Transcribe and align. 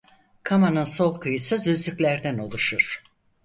Kama'nın 0.43 0.83
sol 0.83 1.15
kıyısı 1.19 1.63
düzlüklerden 1.63 2.37
oluşur. 2.37 3.03